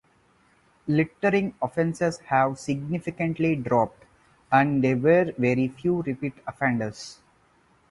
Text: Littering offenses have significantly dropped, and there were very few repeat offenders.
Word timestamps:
Littering 0.87 1.53
offenses 1.61 2.17
have 2.25 2.57
significantly 2.57 3.55
dropped, 3.55 4.03
and 4.51 4.83
there 4.83 4.97
were 4.97 5.31
very 5.37 5.67
few 5.67 6.01
repeat 6.01 6.33
offenders. 6.47 7.19